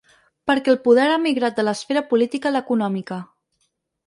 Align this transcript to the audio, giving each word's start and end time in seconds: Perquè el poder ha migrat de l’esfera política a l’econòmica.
Perquè 0.51 0.71
el 0.71 0.79
poder 0.87 1.05
ha 1.11 1.19
migrat 1.25 1.59
de 1.59 1.67
l’esfera 1.67 2.03
política 2.15 2.51
a 2.51 2.53
l’econòmica. 2.57 3.21